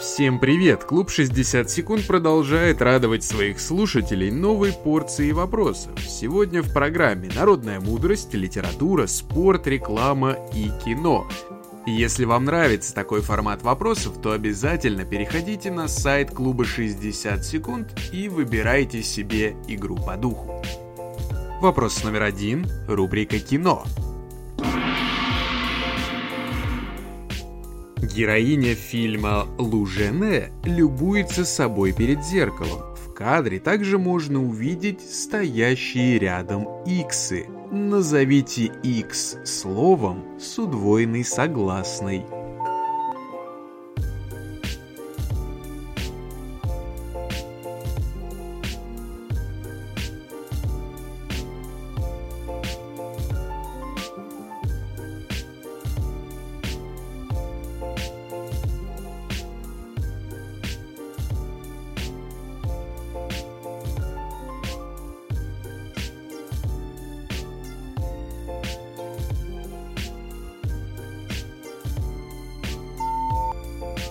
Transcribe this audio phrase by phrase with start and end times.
[0.00, 0.84] Всем привет!
[0.84, 5.92] Клуб 60 секунд продолжает радовать своих слушателей новой порцией вопросов.
[6.00, 11.28] Сегодня в программе народная мудрость, литература, спорт, реклама и кино.
[11.86, 18.30] Если вам нравится такой формат вопросов, то обязательно переходите на сайт клуба 60 секунд и
[18.30, 20.62] выбирайте себе игру по духу.
[21.60, 22.66] Вопрос номер один.
[22.88, 23.84] Рубрика «Кино».
[28.02, 32.80] Героиня фильма «Лужене» любуется собой перед зеркалом.
[32.96, 37.46] В кадре также можно увидеть стоящие рядом иксы.
[37.70, 42.24] Назовите X словом с удвоенной согласной.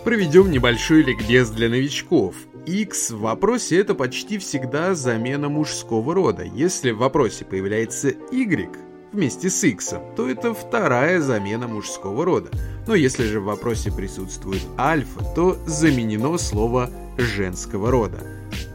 [0.03, 2.33] Проведем небольшой ликбез для новичков.
[2.66, 6.44] X в вопросе это почти всегда замена мужского рода.
[6.44, 8.69] Если в вопросе появляется Y
[9.11, 12.50] вместе с X, то это вторая замена мужского рода.
[12.88, 18.19] Но если же в вопросе присутствует альфа, то заменено слово женского рода.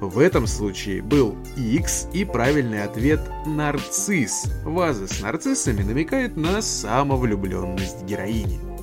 [0.00, 4.44] В этом случае был X и правильный ответ нарцисс.
[4.64, 8.73] Ваза с нарциссами намекает на самовлюбленность героини.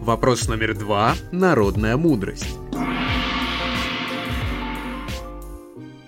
[0.00, 1.14] Вопрос номер два.
[1.32, 2.58] Народная мудрость.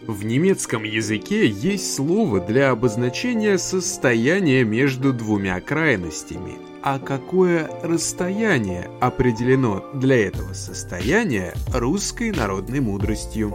[0.07, 6.55] В немецком языке есть слово для обозначения состояния между двумя крайностями.
[6.83, 13.55] А какое расстояние определено для этого состояния русской народной мудростью?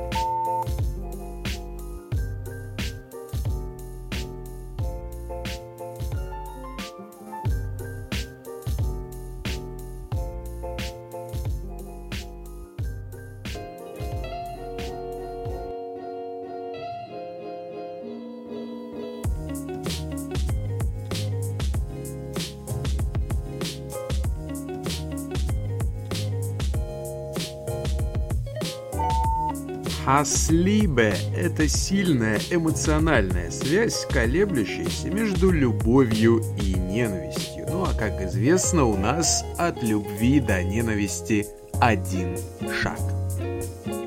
[30.05, 37.66] Хаслибе– это сильная эмоциональная связь, колеблющаяся между любовью и ненавистью.
[37.67, 41.48] Ну а как известно, у нас от любви до ненависти
[41.82, 42.38] один
[42.83, 42.99] шаг.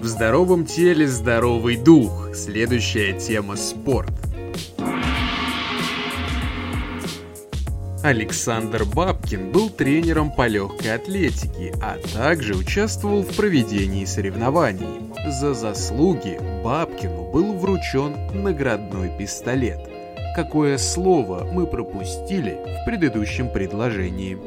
[0.00, 2.28] В здоровом теле здоровый дух.
[2.32, 4.12] Следующая тема– спорт.
[8.08, 15.12] Александр Бабкин был тренером по легкой атлетике, а также участвовал в проведении соревнований.
[15.30, 19.80] За заслуги Бабкину был вручен наградной пистолет.
[20.34, 24.38] Какое слово мы пропустили в предыдущем предложении?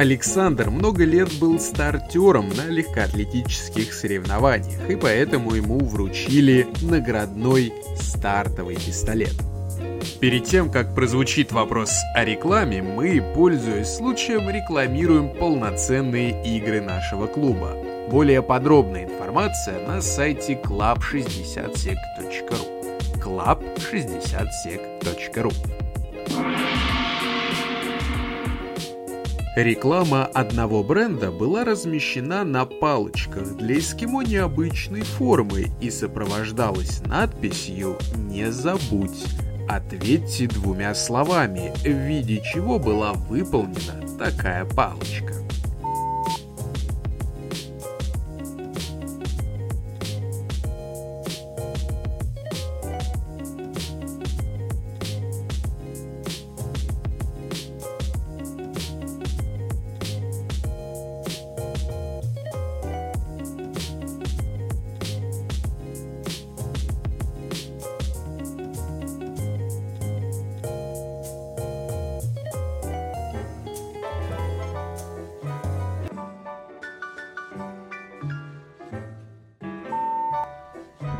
[0.00, 9.34] Александр много лет был стартером на легкоатлетических соревнованиях, и поэтому ему вручили наградной стартовый пистолет.
[10.18, 17.76] Перед тем, как прозвучит вопрос о рекламе, мы, пользуясь случаем, рекламируем полноценные игры нашего клуба.
[18.10, 25.52] Более подробная информация на сайте club60sec.ru club60sec.ru
[29.56, 38.52] Реклама одного бренда была размещена на палочках для эскимо необычной формы и сопровождалась надписью «Не
[38.52, 39.24] забудь».
[39.68, 45.34] Ответьте двумя словами, в виде чего была выполнена такая палочка.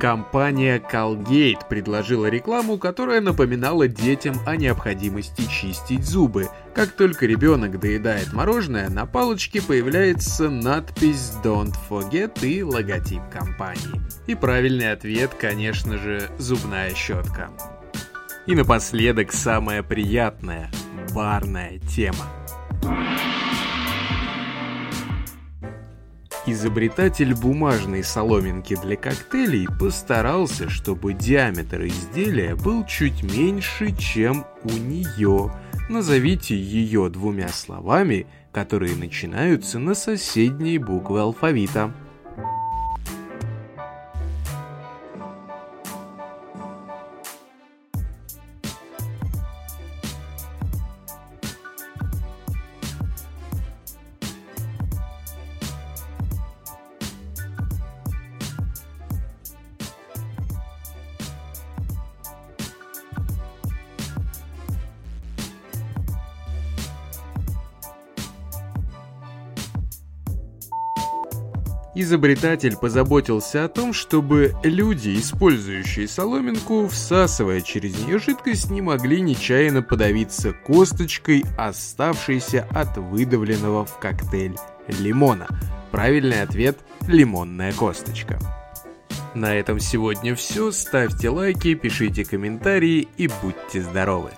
[0.01, 6.49] Компания Colgate предложила рекламу, которая напоминала детям о необходимости чистить зубы.
[6.75, 14.01] Как только ребенок доедает мороженое, на палочке появляется надпись «Don't forget» и логотип компании.
[14.27, 17.51] И правильный ответ, конечно же, зубная щетка.
[18.47, 20.71] И напоследок самая приятная–
[21.15, 22.25] барная тема.
[26.47, 35.53] Изобретатель бумажной соломинки для коктейлей постарался, чтобы диаметр изделия был чуть меньше, чем у нее.
[35.91, 41.93] Назовите ее двумя словами, которые начинаются на соседние буквы алфавита.
[71.95, 79.83] Изобретатель позаботился о том, чтобы люди, использующие соломинку, всасывая через нее жидкость, не могли нечаянно
[79.83, 84.57] подавиться косточкой, оставшейся от выдавленного в коктейль
[84.87, 85.49] лимона.
[85.91, 86.79] Правильный ответ–
[87.09, 88.39] лимонная косточка.
[89.35, 90.71] На этом сегодня все.
[90.71, 94.31] Ставьте лайки, пишите комментарии и будьте здоровы!